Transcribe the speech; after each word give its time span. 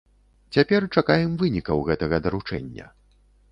Цяпер 0.55 0.81
чакаем 0.97 1.35
вынікаў 1.43 1.85
гэтага 1.91 2.21
даручэння. 2.27 2.91